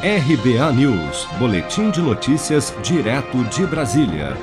RBA 0.00 0.72
News, 0.74 1.26
Boletim 1.40 1.90
de 1.90 2.00
Notícias, 2.00 2.72
direto 2.84 3.42
de 3.46 3.66
Brasília. 3.66 4.36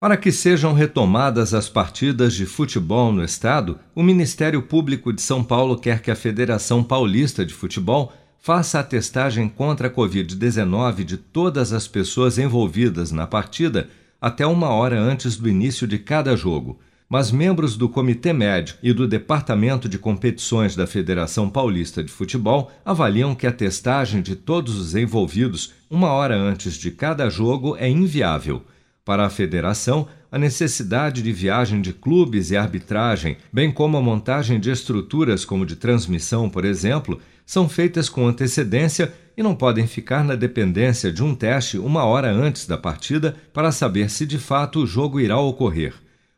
Para 0.00 0.16
que 0.16 0.32
sejam 0.32 0.72
retomadas 0.72 1.54
as 1.54 1.68
partidas 1.68 2.34
de 2.34 2.46
futebol 2.46 3.12
no 3.12 3.22
estado, 3.22 3.78
o 3.94 4.02
Ministério 4.02 4.60
Público 4.60 5.12
de 5.12 5.22
São 5.22 5.44
Paulo 5.44 5.78
quer 5.78 6.02
que 6.02 6.10
a 6.10 6.16
Federação 6.16 6.82
Paulista 6.82 7.46
de 7.46 7.54
Futebol 7.54 8.12
faça 8.40 8.80
a 8.80 8.82
testagem 8.82 9.48
contra 9.48 9.86
a 9.86 9.90
Covid-19 9.90 11.04
de 11.04 11.16
todas 11.16 11.72
as 11.72 11.86
pessoas 11.86 12.36
envolvidas 12.36 13.12
na 13.12 13.24
partida 13.24 13.88
até 14.20 14.44
uma 14.44 14.70
hora 14.70 14.98
antes 14.98 15.36
do 15.36 15.48
início 15.48 15.86
de 15.86 15.96
cada 15.96 16.36
jogo 16.36 16.80
mas 17.12 17.30
membros 17.30 17.76
do 17.76 17.90
Comitê 17.90 18.32
Médico 18.32 18.78
e 18.82 18.90
do 18.90 19.06
Departamento 19.06 19.86
de 19.86 19.98
Competições 19.98 20.74
da 20.74 20.86
Federação 20.86 21.50
Paulista 21.50 22.02
de 22.02 22.10
Futebol 22.10 22.72
avaliam 22.82 23.34
que 23.34 23.46
a 23.46 23.52
testagem 23.52 24.22
de 24.22 24.34
todos 24.34 24.78
os 24.78 24.94
envolvidos 24.94 25.74
uma 25.90 26.08
hora 26.08 26.34
antes 26.34 26.72
de 26.72 26.90
cada 26.90 27.28
jogo 27.28 27.76
é 27.76 27.86
inviável. 27.86 28.62
Para 29.04 29.26
a 29.26 29.28
federação, 29.28 30.08
a 30.30 30.38
necessidade 30.38 31.20
de 31.20 31.30
viagem 31.34 31.82
de 31.82 31.92
clubes 31.92 32.50
e 32.50 32.56
arbitragem, 32.56 33.36
bem 33.52 33.70
como 33.70 33.98
a 33.98 34.00
montagem 34.00 34.58
de 34.58 34.70
estruturas 34.70 35.44
como 35.44 35.66
de 35.66 35.76
transmissão, 35.76 36.48
por 36.48 36.64
exemplo, 36.64 37.20
são 37.44 37.68
feitas 37.68 38.08
com 38.08 38.26
antecedência 38.26 39.12
e 39.36 39.42
não 39.42 39.54
podem 39.54 39.86
ficar 39.86 40.24
na 40.24 40.34
dependência 40.34 41.12
de 41.12 41.22
um 41.22 41.34
teste 41.34 41.76
uma 41.76 42.06
hora 42.06 42.32
antes 42.32 42.66
da 42.66 42.78
partida 42.78 43.36
para 43.52 43.70
saber 43.70 44.08
se 44.08 44.24
de 44.24 44.38
fato 44.38 44.78
o 44.80 44.86
jogo 44.86 45.20
irá 45.20 45.38
ocorrer. 45.38 45.92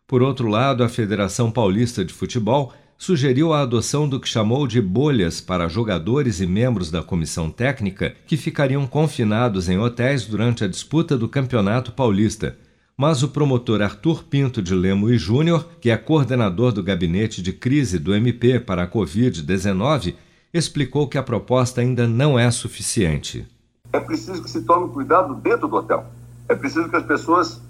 Por 0.06 0.22
outro 0.22 0.48
lado, 0.48 0.84
a 0.84 0.88
Federação 0.88 1.50
Paulista 1.50 2.04
de 2.04 2.12
Futebol 2.12 2.72
sugeriu 2.98 3.52
a 3.52 3.62
adoção 3.62 4.06
do 4.06 4.20
que 4.20 4.28
chamou 4.28 4.66
de 4.66 4.80
bolhas 4.80 5.40
para 5.40 5.66
jogadores 5.66 6.40
e 6.40 6.46
membros 6.46 6.90
da 6.90 7.02
comissão 7.02 7.50
técnica 7.50 8.14
que 8.26 8.36
ficariam 8.36 8.86
confinados 8.86 9.68
em 9.68 9.78
hotéis 9.78 10.26
durante 10.26 10.62
a 10.62 10.68
disputa 10.68 11.16
do 11.16 11.28
Campeonato 11.28 11.92
Paulista. 11.92 12.56
Mas 12.96 13.22
o 13.22 13.28
promotor 13.28 13.80
Arthur 13.80 14.24
Pinto 14.24 14.62
de 14.62 14.74
Lemo 14.74 15.10
e 15.10 15.18
Júnior, 15.18 15.68
que 15.80 15.90
é 15.90 15.96
coordenador 15.96 16.70
do 16.70 16.82
gabinete 16.82 17.42
de 17.42 17.52
crise 17.52 17.98
do 17.98 18.14
MP 18.14 18.60
para 18.60 18.84
a 18.84 18.88
Covid-19, 18.88 20.14
explicou 20.52 21.08
que 21.08 21.18
a 21.18 21.22
proposta 21.22 21.80
ainda 21.80 22.06
não 22.06 22.38
é 22.38 22.48
suficiente. 22.50 23.46
É 23.92 23.98
preciso 23.98 24.42
que 24.42 24.50
se 24.50 24.62
tome 24.62 24.92
cuidado 24.92 25.34
dentro 25.34 25.66
do 25.66 25.76
hotel. 25.76 26.06
É 26.48 26.54
preciso 26.54 26.88
que 26.88 26.96
as 26.96 27.04
pessoas 27.04 27.60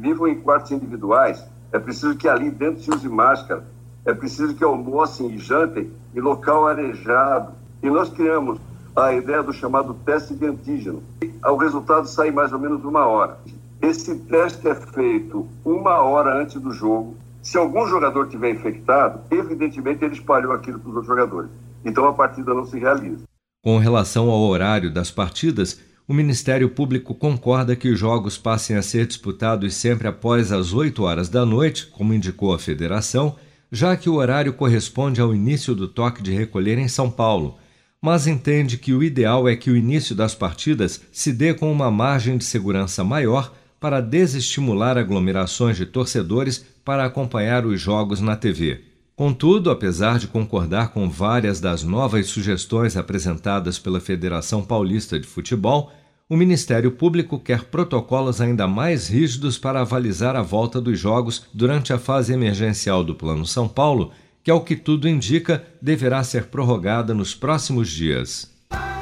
vivam 0.00 0.28
em 0.28 0.40
quartos 0.40 0.70
individuais, 0.70 1.44
é 1.72 1.78
preciso 1.78 2.16
que 2.16 2.28
ali 2.28 2.50
dentro 2.50 2.82
se 2.82 2.90
use 2.90 3.08
máscara, 3.08 3.64
é 4.04 4.14
preciso 4.14 4.54
que 4.54 4.64
almocem 4.64 5.30
e 5.30 5.38
jantem 5.38 5.90
em 6.14 6.20
local 6.20 6.66
arejado. 6.66 7.52
E 7.82 7.90
nós 7.90 8.08
criamos 8.08 8.58
a 8.96 9.12
ideia 9.12 9.42
do 9.42 9.52
chamado 9.52 9.94
teste 10.04 10.34
de 10.34 10.46
antígeno. 10.46 11.02
O 11.44 11.56
resultado 11.56 12.08
sai 12.08 12.30
mais 12.30 12.52
ou 12.52 12.58
menos 12.58 12.84
uma 12.84 13.06
hora. 13.06 13.38
Esse 13.80 14.14
teste 14.20 14.66
é 14.66 14.74
feito 14.74 15.46
uma 15.64 16.00
hora 16.00 16.40
antes 16.40 16.60
do 16.60 16.72
jogo. 16.72 17.16
Se 17.42 17.56
algum 17.56 17.86
jogador 17.86 18.28
tiver 18.28 18.50
infectado, 18.50 19.20
evidentemente 19.30 20.04
ele 20.04 20.14
espalhou 20.14 20.52
aquilo 20.52 20.78
para 20.80 20.90
os 20.90 20.96
outros 20.96 21.06
jogadores. 21.06 21.50
Então 21.84 22.06
a 22.08 22.12
partida 22.12 22.52
não 22.52 22.64
se 22.64 22.78
realiza. 22.78 23.24
Com 23.62 23.78
relação 23.78 24.30
ao 24.30 24.40
horário 24.40 24.92
das 24.92 25.10
partidas, 25.10 25.80
o 26.08 26.14
Ministério 26.14 26.70
Público 26.70 27.14
concorda 27.14 27.76
que 27.76 27.90
os 27.90 27.98
jogos 27.98 28.38
passem 28.38 28.76
a 28.76 28.82
ser 28.82 29.06
disputados 29.06 29.74
sempre 29.74 30.08
após 30.08 30.50
as 30.50 30.72
8 30.72 31.02
horas 31.02 31.28
da 31.28 31.44
noite, 31.44 31.86
como 31.86 32.14
indicou 32.14 32.54
a 32.54 32.58
federação, 32.58 33.36
já 33.70 33.94
que 33.94 34.08
o 34.08 34.14
horário 34.14 34.54
corresponde 34.54 35.20
ao 35.20 35.34
início 35.34 35.74
do 35.74 35.86
toque 35.86 36.22
de 36.22 36.32
recolher 36.32 36.78
em 36.78 36.88
São 36.88 37.10
Paulo, 37.10 37.58
mas 38.00 38.26
entende 38.26 38.78
que 38.78 38.94
o 38.94 39.02
ideal 39.02 39.46
é 39.46 39.54
que 39.54 39.70
o 39.70 39.76
início 39.76 40.14
das 40.14 40.34
partidas 40.34 41.02
se 41.12 41.30
dê 41.30 41.52
com 41.52 41.70
uma 41.70 41.90
margem 41.90 42.38
de 42.38 42.44
segurança 42.44 43.04
maior 43.04 43.52
para 43.78 44.00
desestimular 44.00 44.96
aglomerações 44.96 45.76
de 45.76 45.84
torcedores 45.84 46.64
para 46.82 47.04
acompanhar 47.04 47.66
os 47.66 47.78
jogos 47.78 48.18
na 48.18 48.34
TV. 48.34 48.87
Contudo, 49.18 49.72
apesar 49.72 50.16
de 50.16 50.28
concordar 50.28 50.92
com 50.92 51.10
várias 51.10 51.58
das 51.58 51.82
novas 51.82 52.28
sugestões 52.28 52.96
apresentadas 52.96 53.76
pela 53.76 53.98
Federação 53.98 54.62
Paulista 54.62 55.18
de 55.18 55.26
Futebol, 55.26 55.90
o 56.28 56.36
Ministério 56.36 56.92
Público 56.92 57.36
quer 57.36 57.64
protocolos 57.64 58.40
ainda 58.40 58.68
mais 58.68 59.08
rígidos 59.08 59.58
para 59.58 59.80
avalizar 59.80 60.36
a 60.36 60.42
volta 60.42 60.80
dos 60.80 60.96
jogos 61.00 61.42
durante 61.52 61.92
a 61.92 61.98
fase 61.98 62.32
emergencial 62.32 63.02
do 63.02 63.12
Plano 63.12 63.44
São 63.44 63.66
Paulo, 63.66 64.12
que, 64.44 64.52
ao 64.52 64.60
que 64.60 64.76
tudo 64.76 65.08
indica, 65.08 65.64
deverá 65.82 66.22
ser 66.22 66.44
prorrogada 66.44 67.12
nos 67.12 67.34
próximos 67.34 67.90
dias. 67.90 68.56